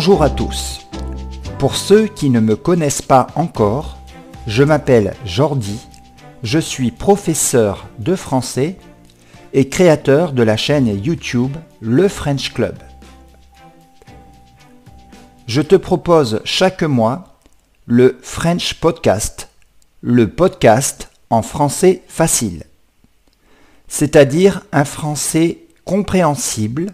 [0.00, 0.86] Bonjour à tous.
[1.58, 3.98] Pour ceux qui ne me connaissent pas encore,
[4.46, 5.80] je m'appelle Jordi,
[6.44, 8.76] je suis professeur de français
[9.52, 12.76] et créateur de la chaîne YouTube Le French Club.
[15.48, 17.40] Je te propose chaque mois
[17.86, 19.48] le French Podcast,
[20.00, 22.62] le podcast en français facile,
[23.88, 26.92] c'est-à-dire un français compréhensible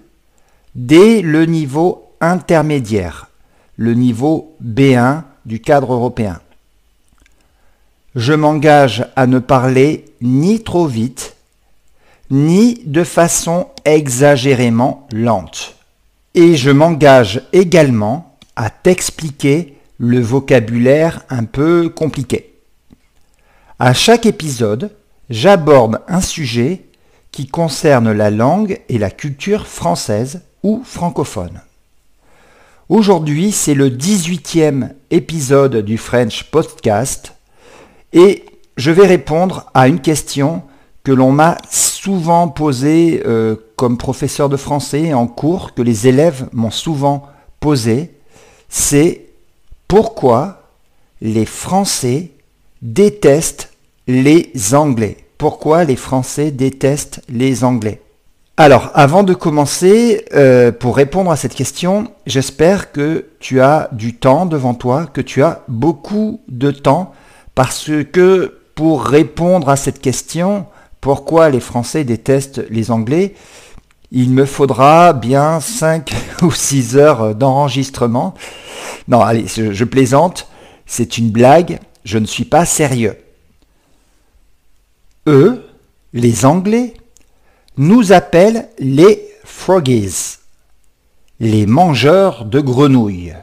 [0.75, 3.29] dès le niveau intermédiaire,
[3.77, 6.41] le niveau B1 du cadre européen.
[8.15, 11.37] Je m'engage à ne parler ni trop vite,
[12.31, 15.77] ni de façon exagérément lente.
[16.35, 22.55] Et je m'engage également à t'expliquer le vocabulaire un peu compliqué.
[23.79, 24.93] À chaque épisode,
[25.31, 26.85] j'aborde un sujet
[27.33, 31.61] qui concerne la langue et la culture française ou francophone.
[32.91, 37.33] Aujourd'hui, c'est le 18e épisode du French Podcast
[38.13, 38.45] et
[38.77, 40.63] je vais répondre à une question
[41.03, 46.47] que l'on m'a souvent posée euh, comme professeur de français en cours, que les élèves
[46.53, 47.27] m'ont souvent
[47.59, 48.11] posée,
[48.69, 49.29] c'est
[49.89, 50.71] pourquoi
[51.23, 52.33] les Français
[52.83, 53.73] détestent
[54.07, 55.17] les Anglais.
[55.39, 58.04] Pourquoi les Français détestent les Anglais?
[58.57, 64.15] Alors, avant de commencer, euh, pour répondre à cette question, j'espère que tu as du
[64.15, 67.13] temps devant toi, que tu as beaucoup de temps,
[67.57, 70.67] parce que pour répondre à cette question,
[71.01, 73.35] pourquoi les Français détestent les Anglais,
[74.13, 78.35] il me faudra bien 5 ou 6 heures d'enregistrement.
[79.09, 80.47] Non, allez, je, je plaisante,
[80.87, 83.17] c'est une blague, je ne suis pas sérieux.
[85.27, 85.67] Eux,
[86.13, 86.95] les Anglais,
[87.77, 90.39] nous appellent les froggies,
[91.41, 93.35] les mangeurs de grenouilles.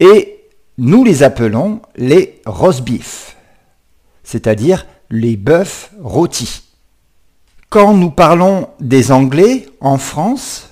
[0.00, 0.40] Et
[0.78, 3.36] nous les appelons les roast beef,
[4.24, 6.62] c'est-à-dire les bœufs rôtis.
[7.68, 10.70] Quand nous parlons des Anglais en France,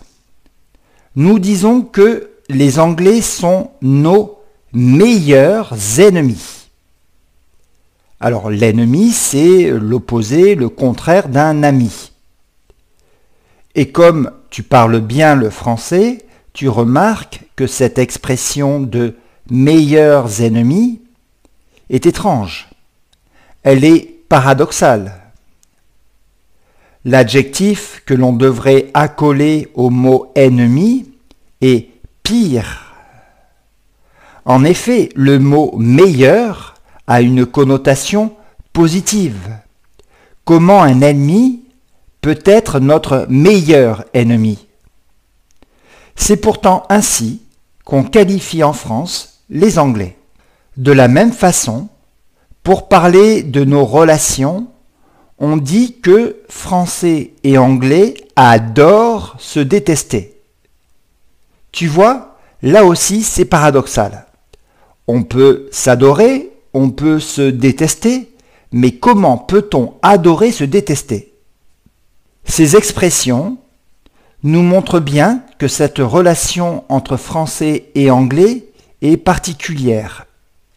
[1.17, 4.39] nous disons que les Anglais sont nos
[4.73, 6.60] meilleurs ennemis.
[8.21, 12.13] Alors l'ennemi, c'est l'opposé, le contraire d'un ami.
[13.75, 19.17] Et comme tu parles bien le français, tu remarques que cette expression de
[19.51, 21.01] meilleurs ennemis
[21.89, 22.69] est étrange.
[23.63, 25.17] Elle est paradoxale.
[27.07, 31.11] L'adjectif que l'on devrait accoler au mot ennemi
[31.63, 31.89] est
[32.23, 32.95] pire.
[34.45, 36.70] En effet, le mot meilleur
[37.11, 38.37] a une connotation
[38.73, 39.59] positive.
[40.45, 41.65] Comment un ennemi
[42.21, 44.69] peut être notre meilleur ennemi?
[46.15, 47.43] C'est pourtant ainsi
[47.85, 50.17] qu'on qualifie en France les Anglais.
[50.77, 51.89] De la même façon,
[52.63, 54.69] pour parler de nos relations,
[55.41, 60.41] on dit que Français et Anglais adorent se détester.
[61.73, 64.27] Tu vois, là aussi c'est paradoxal.
[65.09, 68.31] On peut s'adorer on peut se détester,
[68.73, 71.33] mais comment peut-on adorer se détester?
[72.45, 73.59] Ces expressions
[74.43, 78.65] nous montrent bien que cette relation entre français et anglais
[79.03, 80.27] est particulière.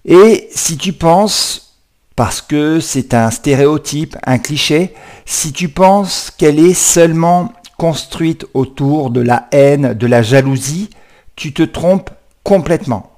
[0.06, 1.78] Et si tu penses,
[2.16, 4.94] parce que c'est un stéréotype, un cliché,
[5.25, 10.90] si tu penses qu'elle est seulement construite autour de la haine, de la jalousie,
[11.36, 12.12] tu te trompes
[12.44, 13.12] complètement.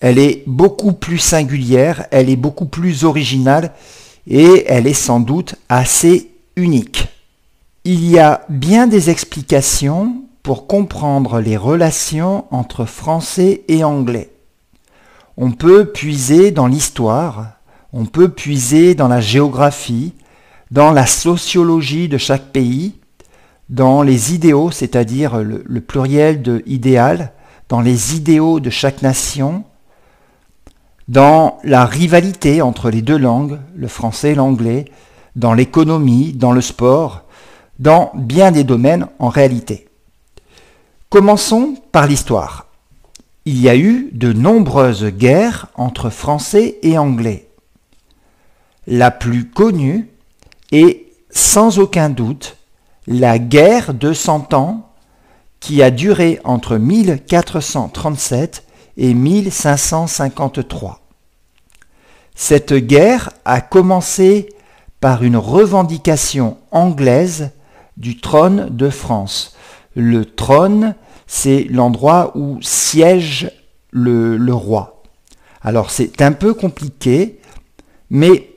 [0.00, 3.72] Elle est beaucoup plus singulière, elle est beaucoup plus originale
[4.26, 7.08] et elle est sans doute assez unique.
[7.84, 14.30] Il y a bien des explications pour comprendre les relations entre français et anglais.
[15.36, 17.52] On peut puiser dans l'histoire,
[17.92, 20.14] on peut puiser dans la géographie,
[20.70, 22.94] dans la sociologie de chaque pays,
[23.68, 27.32] dans les idéaux, c'est-à-dire le, pluriel de idéal,
[27.68, 29.64] dans les idéaux de chaque nation,
[31.08, 34.86] dans la rivalité entre les deux langues, le français et l'anglais,
[35.36, 37.22] dans l'économie, dans le sport,
[37.78, 39.88] dans bien des domaines en réalité.
[41.08, 42.66] Commençons par l'histoire.
[43.44, 47.48] Il y a eu de nombreuses guerres entre français et anglais.
[48.88, 50.08] La plus connue
[50.72, 52.56] est sans aucun doute
[53.06, 54.90] la guerre de Cent Ans
[55.60, 58.65] qui a duré entre 1437
[58.96, 61.00] et 1553.
[62.34, 64.48] Cette guerre a commencé
[65.00, 67.50] par une revendication anglaise
[67.96, 69.56] du trône de France.
[69.94, 70.94] Le trône,
[71.26, 73.50] c'est l'endroit où siège
[73.90, 75.02] le, le roi.
[75.62, 77.40] Alors c'est un peu compliqué,
[78.10, 78.50] mais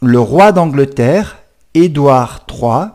[0.00, 1.38] le roi d'Angleterre,
[1.74, 2.88] Édouard III,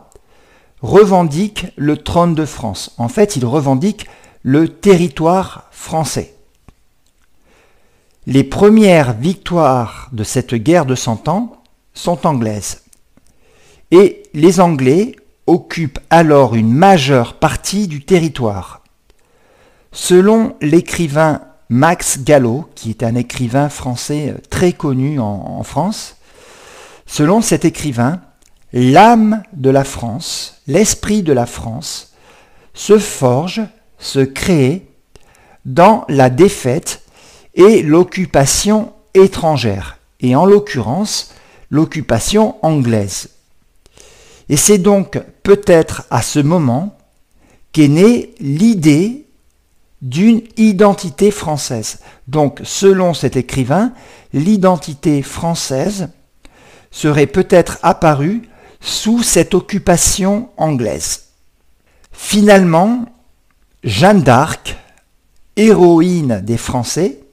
[0.82, 2.94] revendique le trône de France.
[2.98, 4.06] En fait, il revendique
[4.42, 6.33] le territoire français.
[8.26, 11.62] Les premières victoires de cette guerre de Cent Ans
[11.92, 12.82] sont anglaises.
[13.90, 15.14] Et les Anglais
[15.46, 18.80] occupent alors une majeure partie du territoire.
[19.92, 26.16] Selon l'écrivain Max Gallo, qui est un écrivain français très connu en, en France,
[27.04, 28.22] selon cet écrivain,
[28.72, 32.14] l'âme de la France, l'esprit de la France,
[32.72, 33.60] se forge,
[33.98, 34.88] se crée
[35.66, 37.03] dans la défaite
[37.54, 41.32] et l'occupation étrangère, et en l'occurrence
[41.70, 43.30] l'occupation anglaise.
[44.48, 46.98] Et c'est donc peut-être à ce moment
[47.72, 49.26] qu'est née l'idée
[50.02, 52.00] d'une identité française.
[52.28, 53.92] Donc selon cet écrivain,
[54.32, 56.10] l'identité française
[56.90, 58.42] serait peut-être apparue
[58.80, 61.24] sous cette occupation anglaise.
[62.12, 63.06] Finalement,
[63.82, 64.76] Jeanne d'Arc,
[65.56, 67.23] héroïne des Français,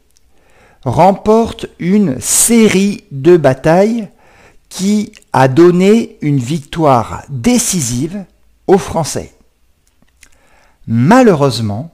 [0.83, 4.09] remporte une série de batailles
[4.69, 8.25] qui a donné une victoire décisive
[8.67, 9.33] aux Français.
[10.87, 11.93] Malheureusement,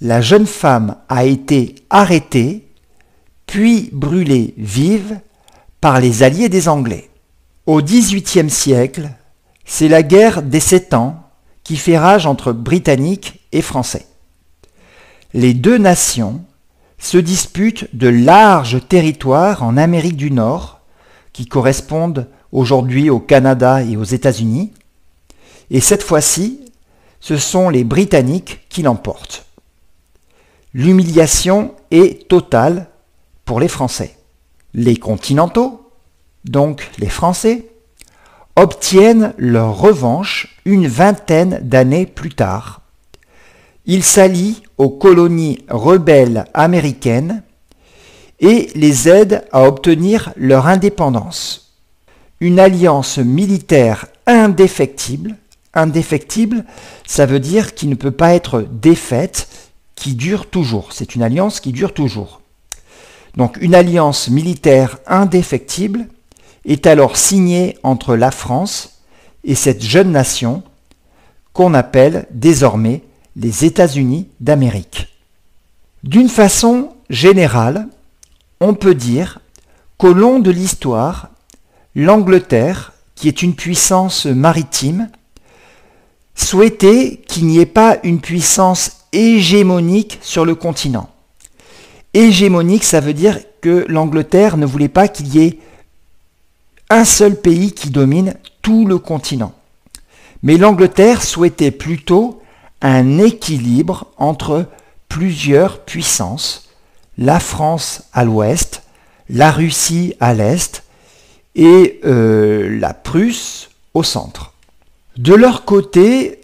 [0.00, 2.66] la jeune femme a été arrêtée,
[3.46, 5.20] puis brûlée vive
[5.80, 7.10] par les alliés des Anglais.
[7.66, 9.10] Au XVIIIe siècle,
[9.64, 11.28] c'est la guerre des Sept Ans
[11.62, 14.06] qui fait rage entre Britanniques et Français.
[15.34, 16.44] Les deux nations
[17.02, 20.80] se disputent de larges territoires en Amérique du Nord,
[21.32, 24.72] qui correspondent aujourd'hui au Canada et aux États-Unis,
[25.70, 26.60] et cette fois-ci,
[27.18, 29.46] ce sont les Britanniques qui l'emportent.
[30.74, 32.88] L'humiliation est totale
[33.44, 34.16] pour les Français.
[34.72, 35.90] Les continentaux,
[36.44, 37.66] donc les Français,
[38.54, 42.82] obtiennent leur revanche une vingtaine d'années plus tard.
[43.86, 47.44] Ils s'allient aux colonies rebelles américaines
[48.40, 51.76] et les aident à obtenir leur indépendance.
[52.40, 55.36] Une alliance militaire indéfectible,
[55.72, 56.64] indéfectible,
[57.06, 59.46] ça veut dire qu'il ne peut pas être défaite,
[59.94, 60.92] qui dure toujours.
[60.92, 62.40] C'est une alliance qui dure toujours.
[63.36, 66.08] Donc une alliance militaire indéfectible
[66.64, 69.04] est alors signé entre la France
[69.44, 70.64] et cette jeune nation
[71.52, 73.02] qu'on appelle désormais
[73.36, 75.08] les États-Unis d'Amérique.
[76.02, 77.88] D'une façon générale,
[78.60, 79.40] on peut dire
[79.96, 81.30] qu'au long de l'histoire,
[81.94, 85.08] l'Angleterre, qui est une puissance maritime,
[86.34, 91.08] souhaitait qu'il n'y ait pas une puissance hégémonique sur le continent.
[92.14, 95.58] Hégémonique, ça veut dire que l'Angleterre ne voulait pas qu'il y ait
[96.90, 99.54] un seul pays qui domine tout le continent.
[100.42, 102.41] Mais l'Angleterre souhaitait plutôt
[102.82, 104.66] un équilibre entre
[105.08, 106.68] plusieurs puissances,
[107.16, 108.82] la France à l'ouest,
[109.28, 110.82] la Russie à l'est
[111.54, 114.52] et euh, la Prusse au centre.
[115.16, 116.40] De leur côté,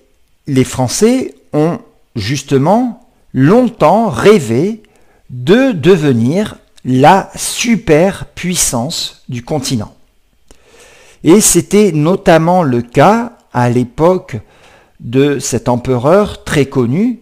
[0.47, 1.78] les Français ont
[2.14, 4.83] justement longtemps rêvé
[5.30, 9.95] de devenir la superpuissance du continent.
[11.25, 14.37] Et c'était notamment le cas à l'époque
[15.00, 17.21] de cet empereur très connu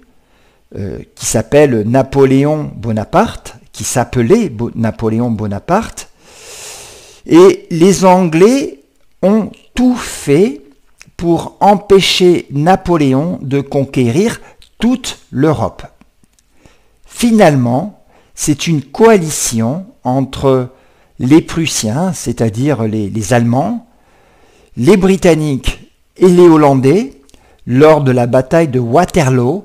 [0.76, 6.08] euh, qui s'appelle Napoléon Bonaparte, qui s'appelait Napoléon Bonaparte.
[7.26, 8.80] Et les Anglais
[9.22, 10.62] ont tout fait
[11.16, 14.40] pour empêcher Napoléon de conquérir
[14.78, 15.84] toute l'Europe.
[17.06, 18.04] Finalement,
[18.34, 20.70] c'est une coalition entre
[21.18, 23.86] les Prussiens, c'est-à-dire les, Allemands,
[24.76, 27.15] les Britanniques et les Hollandais
[27.66, 29.64] lors de la bataille de Waterloo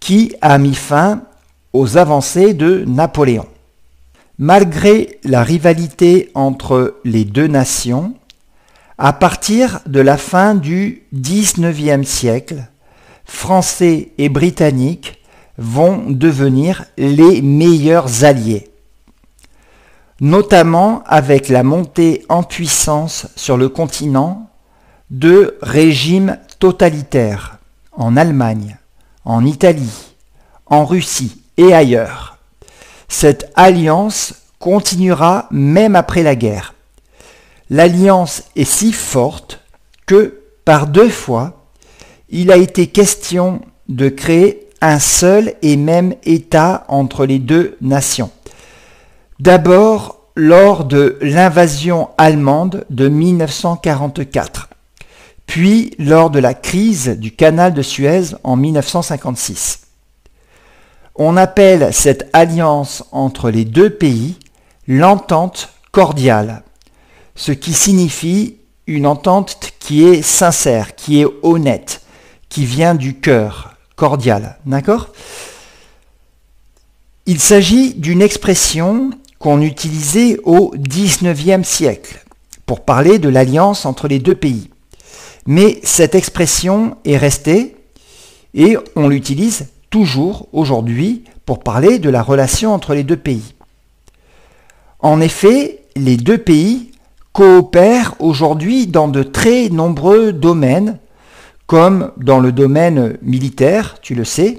[0.00, 1.22] qui a mis fin
[1.72, 3.46] aux avancées de Napoléon.
[4.38, 8.14] Malgré la rivalité entre les deux nations,
[8.98, 12.66] à partir de la fin du XIXe siècle,
[13.24, 15.22] Français et Britanniques
[15.58, 18.72] vont devenir les meilleurs alliés
[20.22, 24.48] notamment avec la montée en puissance sur le continent
[25.10, 27.58] de régimes totalitaires
[27.90, 28.76] en Allemagne,
[29.24, 30.14] en Italie,
[30.66, 32.38] en Russie et ailleurs.
[33.08, 36.74] Cette alliance continuera même après la guerre.
[37.68, 39.58] L'alliance est si forte
[40.06, 41.64] que par deux fois,
[42.28, 48.30] il a été question de créer un seul et même État entre les deux nations.
[49.40, 54.68] D'abord lors de l'invasion allemande de 1944,
[55.46, 59.80] puis lors de la crise du canal de Suez en 1956.
[61.14, 64.38] On appelle cette alliance entre les deux pays
[64.88, 66.62] l'entente cordiale,
[67.34, 68.56] ce qui signifie
[68.86, 72.02] une entente qui est sincère, qui est honnête,
[72.48, 74.58] qui vient du cœur, cordial.
[74.66, 75.10] D'accord?
[77.26, 82.24] Il s'agit d'une expression qu'on utilisait au XIXe siècle
[82.66, 84.70] pour parler de l'alliance entre les deux pays.
[85.46, 87.76] Mais cette expression est restée
[88.54, 93.54] et on l'utilise toujours aujourd'hui pour parler de la relation entre les deux pays.
[95.00, 96.92] En effet, les deux pays
[97.32, 100.98] coopèrent aujourd'hui dans de très nombreux domaines,
[101.66, 104.58] comme dans le domaine militaire, tu le sais,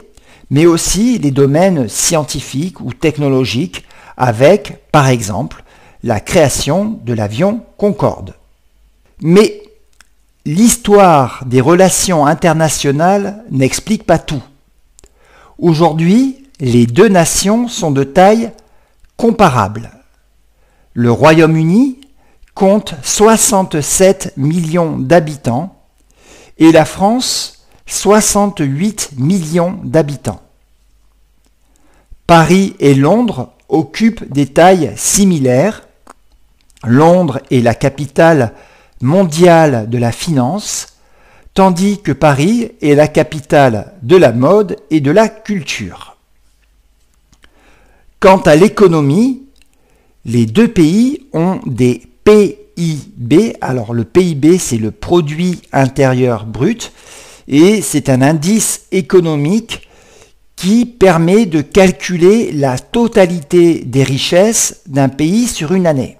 [0.50, 3.86] mais aussi les domaines scientifiques ou technologiques,
[4.18, 5.64] avec, par exemple,
[6.04, 8.34] la création de l'avion Concorde.
[9.22, 9.64] Mais
[10.46, 14.44] l'histoire des relations internationales n'explique pas tout.
[15.58, 18.52] Aujourd'hui, les deux nations sont de taille
[19.18, 19.92] comparable.
[20.94, 22.02] Le Royaume-Uni
[22.54, 25.76] compte 67 millions d'habitants
[26.58, 30.42] et la France 68 millions d'habitants.
[32.28, 35.88] Paris et Londres occupent des tailles similaires.
[36.84, 38.54] Londres est la capitale
[39.04, 40.88] mondiale de la finance,
[41.54, 46.18] tandis que Paris est la capitale de la mode et de la culture.
[48.20, 49.44] Quant à l'économie,
[50.26, 53.56] les deux pays ont des PIB.
[53.62, 56.92] Alors le PIB, c'est le produit intérieur brut,
[57.48, 59.88] et c'est un indice économique
[60.56, 66.18] qui permet de calculer la totalité des richesses d'un pays sur une année.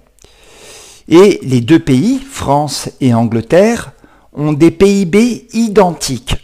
[1.08, 3.92] Et les deux pays, France et Angleterre,
[4.32, 6.36] ont des PIB identiques.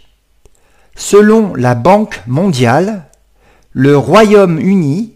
[0.95, 3.05] Selon la Banque mondiale,
[3.71, 5.13] le Royaume-Uni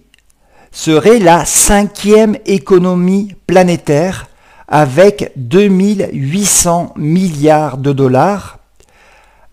[0.71, 4.27] serait la cinquième économie planétaire
[4.67, 8.59] avec 2800 milliards de dollars,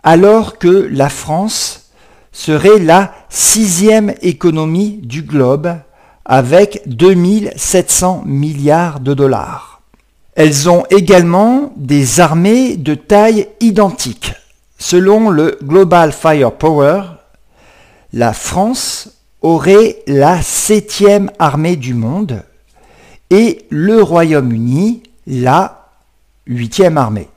[0.03, 1.91] alors que la France
[2.33, 5.77] serait la sixième économie du globe
[6.25, 9.72] avec 2700 milliards de dollars.
[10.35, 14.33] Elles ont également des armées de taille identique.
[14.79, 17.03] Selon le Global Firepower,
[18.13, 19.11] la France
[19.43, 22.43] aurait la septième armée du monde
[23.31, 25.91] et le Royaume-Uni la
[26.47, 27.29] huitième armée.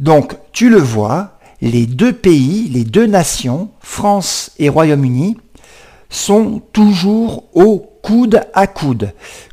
[0.00, 5.36] Donc tu le vois, les deux pays, les deux nations, France et Royaume-Uni,
[6.08, 9.12] sont toujours au coude à coude.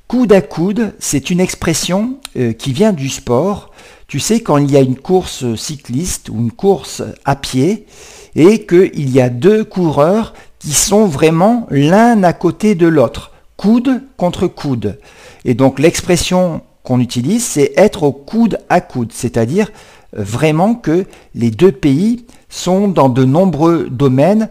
[0.09, 3.69] Coude à coude, c'est une expression euh, qui vient du sport.
[4.07, 7.85] Tu sais, quand il y a une course cycliste ou une course à pied
[8.33, 14.01] et qu'il y a deux coureurs qui sont vraiment l'un à côté de l'autre, coude
[14.17, 14.97] contre coude.
[15.45, 19.69] Et donc l'expression qu'on utilise, c'est être au coude à coude, c'est-à-dire
[20.17, 24.49] euh, vraiment que les deux pays sont dans de nombreux domaines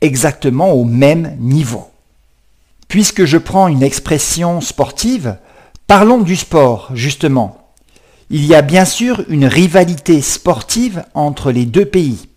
[0.00, 1.91] exactement au même niveau.
[2.92, 5.38] Puisque je prends une expression sportive,
[5.86, 7.70] parlons du sport, justement.
[8.28, 12.28] Il y a bien sûr une rivalité sportive entre les deux pays.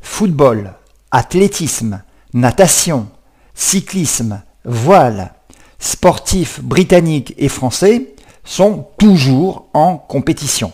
[0.00, 0.72] Football,
[1.10, 3.08] athlétisme, natation,
[3.52, 5.34] cyclisme, voile,
[5.78, 10.72] sportifs britanniques et français sont toujours en compétition.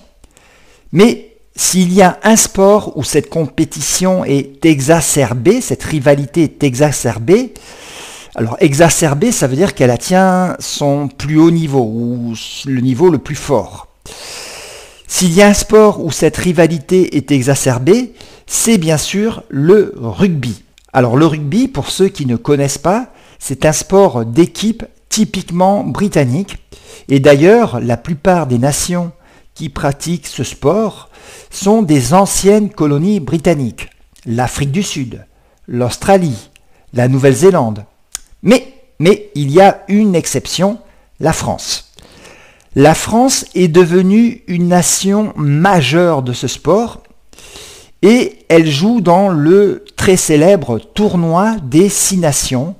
[0.92, 7.52] Mais s'il y a un sport où cette compétition est exacerbée, cette rivalité est exacerbée,
[8.34, 12.34] alors exacerbée, ça veut dire qu'elle atteint son plus haut niveau ou
[12.66, 13.86] le niveau le plus fort.
[15.06, 18.14] S'il y a un sport où cette rivalité est exacerbée,
[18.46, 20.64] c'est bien sûr le rugby.
[20.92, 26.58] Alors le rugby, pour ceux qui ne connaissent pas, c'est un sport d'équipe typiquement britannique.
[27.08, 29.12] Et d'ailleurs, la plupart des nations
[29.54, 31.08] qui pratiquent ce sport
[31.50, 33.90] sont des anciennes colonies britanniques.
[34.26, 35.24] L'Afrique du Sud,
[35.68, 36.50] l'Australie,
[36.92, 37.84] la Nouvelle-Zélande,
[38.44, 40.78] mais, il y a une exception,
[41.18, 41.92] la France.
[42.76, 47.02] La France est devenue une nation majeure de ce sport
[48.02, 52.74] et elle joue dans le très célèbre tournoi des six nations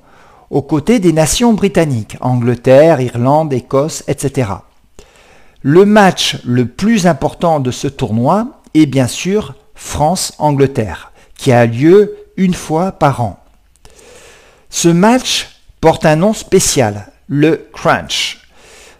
[0.49, 4.51] aux côtés des nations britanniques, Angleterre, Irlande, Écosse, etc.
[5.61, 12.15] Le match le plus important de ce tournoi est bien sûr France-Angleterre, qui a lieu
[12.37, 13.39] une fois par an.
[14.69, 15.54] Ce match
[15.85, 18.39] porte un nom spécial, le crunch.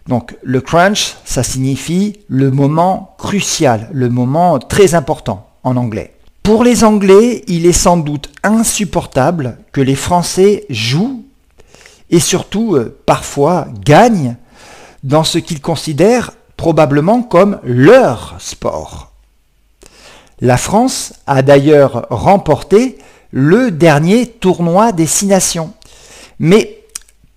[0.07, 6.13] Donc le crunch, ça signifie le moment crucial, le moment très important en anglais.
[6.43, 11.25] Pour les Anglais, il est sans doute insupportable que les Français jouent
[12.11, 14.35] et surtout euh, parfois gagnent
[15.03, 19.11] dans ce qu'ils considèrent probablement comme leur sport.
[20.39, 22.99] La France a d'ailleurs remporté
[23.31, 25.73] le dernier tournoi des Six Nations.
[26.39, 26.81] Mais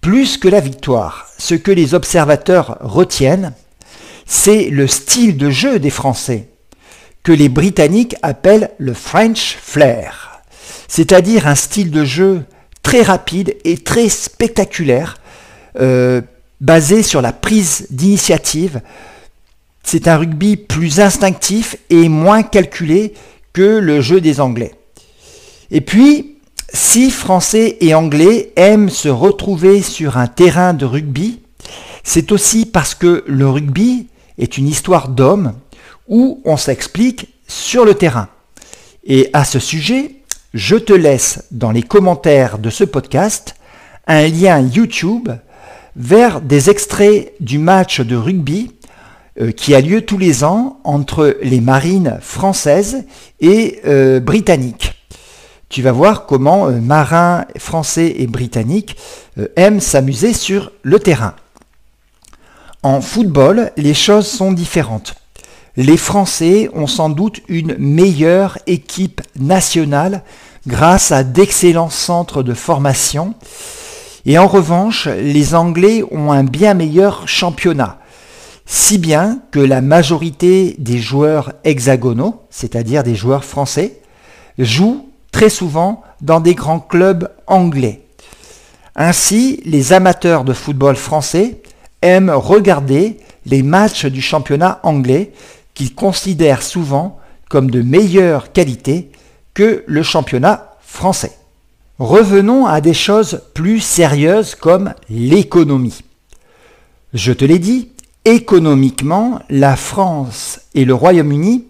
[0.00, 3.52] plus que la victoire, ce que les observateurs retiennent,
[4.26, 6.48] c'est le style de jeu des Français,
[7.22, 10.42] que les Britanniques appellent le French Flair,
[10.86, 12.44] c'est-à-dire un style de jeu
[12.82, 15.18] très rapide et très spectaculaire,
[15.80, 16.20] euh,
[16.60, 18.80] basé sur la prise d'initiative.
[19.82, 23.14] C'est un rugby plus instinctif et moins calculé
[23.52, 24.74] que le jeu des Anglais.
[25.70, 26.37] Et puis,
[26.72, 31.40] si Français et Anglais aiment se retrouver sur un terrain de rugby,
[32.04, 35.54] c'est aussi parce que le rugby est une histoire d'hommes
[36.08, 38.28] où on s'explique sur le terrain.
[39.04, 40.16] Et à ce sujet,
[40.54, 43.54] je te laisse dans les commentaires de ce podcast
[44.06, 45.30] un lien YouTube
[45.96, 48.72] vers des extraits du match de rugby
[49.40, 53.04] euh, qui a lieu tous les ans entre les marines françaises
[53.40, 54.97] et euh, britanniques.
[55.68, 58.96] Tu vas voir comment euh, marins français et britanniques
[59.56, 61.34] aiment s'amuser sur le terrain.
[62.82, 65.14] En football, les choses sont différentes
[65.78, 70.24] les Français ont sans doute une meilleure équipe nationale
[70.66, 73.34] grâce à d'excellents centres de formation.
[74.26, 78.00] Et en revanche, les Anglais ont un bien meilleur championnat.
[78.66, 84.00] Si bien que la majorité des joueurs hexagonaux, c'est-à-dire des joueurs français,
[84.58, 88.02] jouent très souvent dans des grands clubs anglais.
[88.96, 91.60] Ainsi, les amateurs de football français
[92.02, 95.32] aiment regarder les matchs du championnat anglais
[95.74, 99.10] qu'ils considèrent souvent comme de meilleure qualité
[99.54, 101.32] que le championnat français.
[101.98, 106.00] Revenons à des choses plus sérieuses comme l'économie.
[107.14, 107.90] Je te l'ai dit,
[108.24, 111.64] économiquement, la France et le Royaume-Uni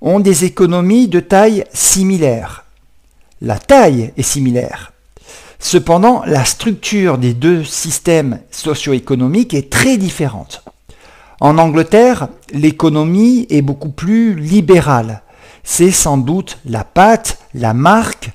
[0.00, 2.63] ont des économies de taille similaire.
[3.40, 4.92] La taille est similaire.
[5.58, 10.62] Cependant, la structure des deux systèmes socio-économiques est très différente.
[11.40, 15.22] En Angleterre, l'économie est beaucoup plus libérale.
[15.62, 18.30] C'est sans doute la patte, la marque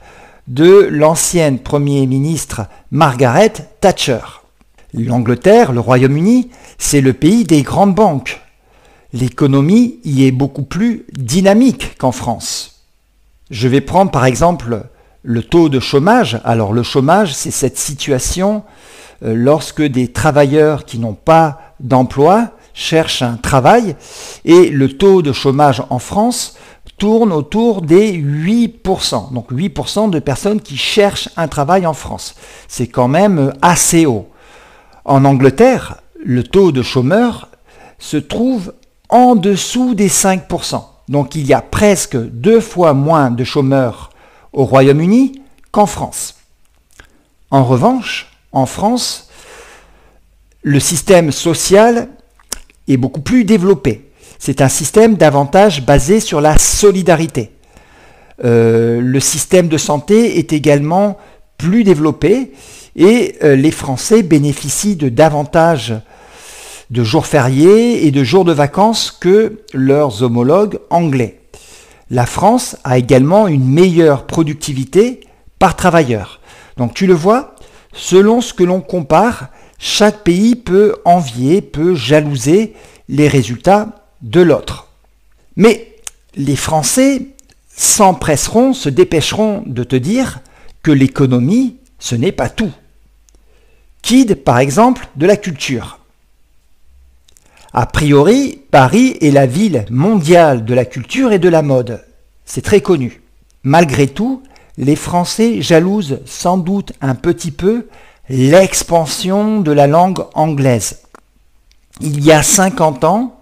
[0.47, 4.21] de l'ancienne Premier ministre Margaret Thatcher.
[4.93, 8.41] L'Angleterre, le Royaume-Uni, c'est le pays des grandes banques.
[9.13, 12.78] L'économie y est beaucoup plus dynamique qu'en France.
[13.49, 14.83] Je vais prendre par exemple
[15.23, 16.39] le taux de chômage.
[16.43, 18.63] Alors le chômage, c'est cette situation
[19.23, 23.95] euh, lorsque des travailleurs qui n'ont pas d'emploi cherchent un travail
[24.45, 26.55] et le taux de chômage en France
[26.97, 29.33] tourne autour des 8%.
[29.33, 32.35] Donc 8% de personnes qui cherchent un travail en France.
[32.67, 34.29] C'est quand même assez haut.
[35.05, 37.49] En Angleterre, le taux de chômeurs
[37.97, 38.73] se trouve
[39.09, 40.83] en dessous des 5%.
[41.09, 44.11] Donc il y a presque deux fois moins de chômeurs
[44.53, 45.41] au Royaume-Uni
[45.71, 46.35] qu'en France.
[47.49, 49.29] En revanche, en France,
[50.61, 52.09] le système social
[52.87, 54.11] est beaucoup plus développé.
[54.37, 57.51] C'est un système davantage basé sur la solidarité.
[58.45, 61.17] Euh, le système de santé est également
[61.57, 62.53] plus développé
[62.95, 65.95] et euh, les Français bénéficient de davantage
[66.89, 71.39] de jours fériés et de jours de vacances que leurs homologues anglais.
[72.09, 75.21] La France a également une meilleure productivité
[75.59, 76.39] par travailleur.
[76.77, 77.55] Donc tu le vois,
[77.93, 82.73] selon ce que l'on compare, chaque pays peut envier, peut jalouser
[83.07, 84.87] les résultats de l'autre.
[85.55, 85.95] Mais
[86.35, 87.27] les Français
[87.75, 90.39] s'empresseront, se dépêcheront de te dire
[90.83, 92.71] que l'économie, ce n'est pas tout.
[94.01, 95.98] Kid, par exemple, de la culture.
[97.73, 102.03] A priori, Paris est la ville mondiale de la culture et de la mode.
[102.43, 103.21] C'est très connu.
[103.63, 104.41] Malgré tout,
[104.77, 107.87] les Français jalousent sans doute un petit peu
[108.27, 111.01] l'expansion de la langue anglaise.
[112.01, 113.39] Il y a 50 ans,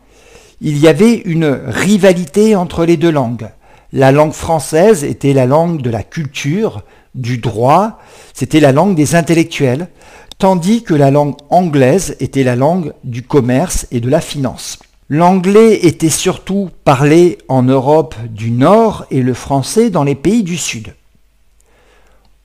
[0.59, 3.49] il y avait une rivalité entre les deux langues.
[3.93, 6.83] La langue française était la langue de la culture,
[7.17, 7.99] du droit,
[8.33, 9.89] c'était la langue des intellectuels,
[10.37, 14.79] tandis que la langue anglaise était la langue du commerce et de la finance.
[15.09, 20.57] L'anglais était surtout parlé en Europe du Nord et le français dans les pays du
[20.57, 20.93] Sud.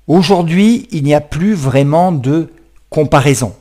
[0.07, 2.51] Aujourd'hui, il n'y a plus vraiment de
[2.89, 3.55] comparaison.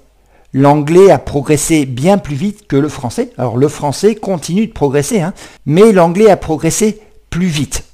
[0.54, 3.32] L'anglais a progressé bien plus vite que le français.
[3.38, 5.34] Alors le français continue de progresser, hein,
[5.66, 7.86] mais l'anglais a progressé plus vite.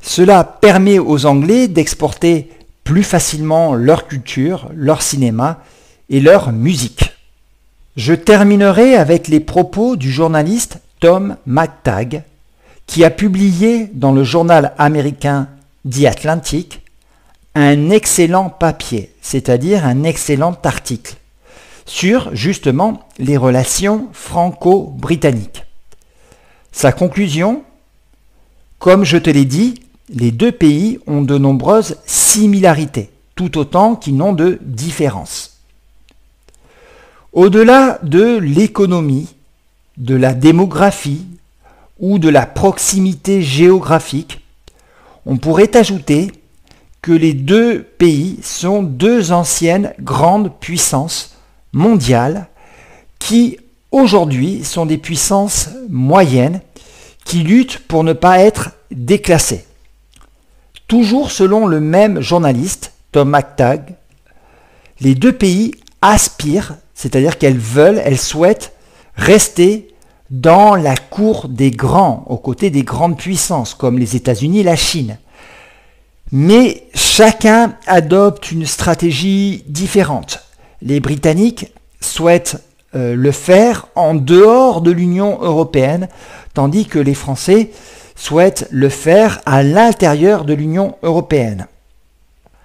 [0.00, 2.50] Cela permet aux Anglais d'exporter
[2.84, 5.62] plus facilement leur culture, leur cinéma
[6.08, 7.12] et leur musique.
[7.96, 12.22] Je terminerai avec les propos du journaliste Tom McTagg,
[12.86, 15.48] qui a publié dans le journal américain
[15.88, 16.82] The Atlantic
[17.54, 21.16] un excellent papier, c'est-à-dire un excellent article,
[21.86, 25.64] sur justement les relations franco-britanniques.
[26.72, 27.64] Sa conclusion,
[28.78, 34.16] comme je te l'ai dit, les deux pays ont de nombreuses similarités, tout autant qu'ils
[34.16, 35.58] n'ont de différences.
[37.32, 39.28] Au-delà de l'économie,
[39.96, 41.26] de la démographie
[41.98, 44.40] ou de la proximité géographique,
[45.26, 46.32] on pourrait ajouter
[47.02, 51.36] que les deux pays sont deux anciennes grandes puissances
[51.72, 52.48] mondiales
[53.18, 53.58] qui
[53.92, 56.60] aujourd'hui sont des puissances moyennes
[57.24, 59.67] qui luttent pour ne pas être déclassées.
[60.88, 63.94] Toujours selon le même journaliste, Tom McTagg,
[65.00, 68.72] les deux pays aspirent, c'est-à-dire qu'elles veulent, elles souhaitent
[69.14, 69.94] rester
[70.30, 74.76] dans la cour des grands, aux côtés des grandes puissances comme les États-Unis et la
[74.76, 75.18] Chine.
[76.32, 80.42] Mais chacun adopte une stratégie différente.
[80.80, 81.70] Les Britanniques
[82.00, 82.62] souhaitent
[82.94, 86.08] euh, le faire en dehors de l'Union européenne,
[86.54, 87.70] tandis que les Français
[88.18, 91.66] souhaite le faire à l'intérieur de l'Union européenne.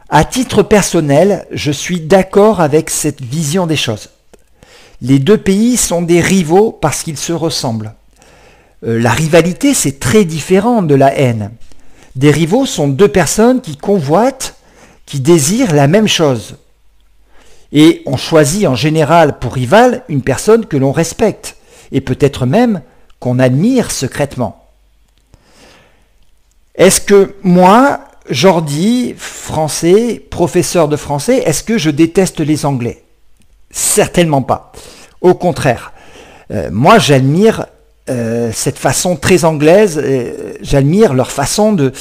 [0.10, 4.10] À titre personnel, je suis d'accord avec cette vision des choses.
[5.02, 7.94] Les deux pays sont des rivaux parce qu'ils se ressemblent.
[8.86, 11.52] Euh, la rivalité, c'est très différent de la haine.
[12.16, 14.56] Des rivaux sont deux personnes qui convoitent,
[15.06, 16.58] qui désirent la même chose.
[17.72, 21.58] Et on choisit en général pour rival une personne que l'on respecte,
[21.92, 22.82] et peut-être même
[23.20, 24.63] qu'on admire secrètement.
[26.76, 33.04] Est-ce que moi, Jordi, français, professeur de français, est-ce que je déteste les Anglais?
[33.70, 34.72] Certainement pas.
[35.22, 35.94] Au contraire,
[36.52, 37.68] euh, moi j'admire
[38.10, 41.94] euh, cette façon très anglaise, euh, j'admire leur façon de,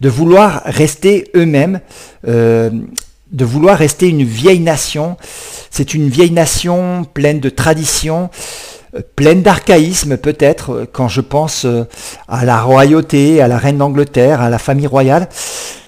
[0.00, 1.80] de vouloir rester eux-mêmes,
[2.24, 5.16] de vouloir rester une vieille nation.
[5.70, 8.28] C'est une vieille nation pleine de traditions,
[9.16, 11.84] pleine d'archaïsme peut-être euh, quand je pense euh,
[12.28, 15.28] à la royauté, à la reine d'Angleterre, à la famille royale.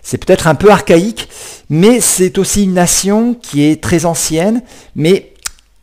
[0.02, 1.28] C'est peut-être un peu archaïque,
[1.70, 4.62] mais c'est aussi une nation qui est très ancienne,
[4.94, 5.32] mais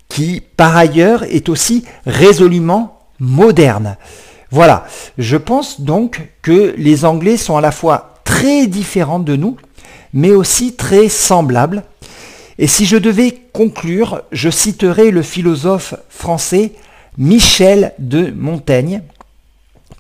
[0.08, 3.98] qui par ailleurs est aussi résolument moderne.
[4.52, 4.86] Voilà,
[5.18, 9.58] je pense donc que les Anglais sont à la fois très différents de nous,
[10.14, 11.84] mais aussi très semblables.
[12.58, 16.74] Et si je devais conclure, je citerai le philosophe français
[17.20, 19.02] Michel de Montaigne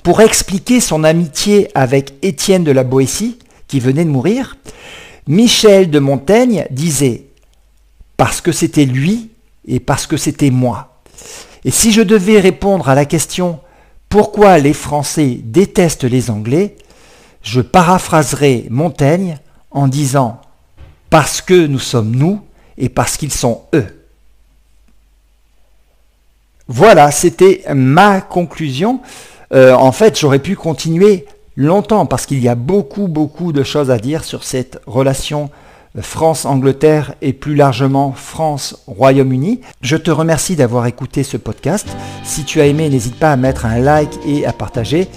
[0.03, 4.55] pour expliquer son amitié avec Étienne de la Boétie, qui venait de mourir.
[5.27, 7.25] Michel de Montaigne disait
[8.15, 9.31] parce que c'était lui
[9.67, 11.01] et parce que c'était moi.
[11.65, 13.59] Et si je devais répondre à la question
[14.07, 16.77] pourquoi les Français détestent les Anglais,
[17.43, 19.39] je paraphraserai Montaigne
[19.71, 20.39] en disant
[21.09, 22.39] parce que nous sommes nous
[22.77, 23.98] et parce qu'ils sont eux.
[26.71, 28.99] Voilà, c'était ma conclusion.
[29.53, 31.25] Euh, en fait, j'aurais pu continuer
[31.57, 35.49] longtemps parce qu'il y a beaucoup, beaucoup de choses à dire sur cette relation
[35.99, 39.61] France-Angleterre et plus largement France-Royaume-Uni.
[39.81, 41.87] Je te remercie d'avoir écouté ce podcast.
[42.23, 45.07] Si tu as aimé, n'hésite pas à mettre un like et à partager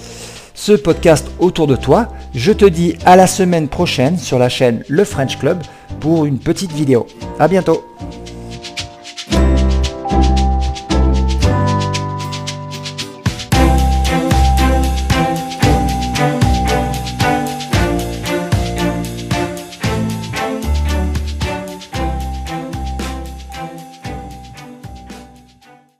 [0.54, 2.08] ce podcast autour de toi.
[2.34, 5.58] Je te dis à la semaine prochaine sur la chaîne Le French Club
[6.00, 7.06] pour une petite vidéo.
[7.38, 7.84] À bientôt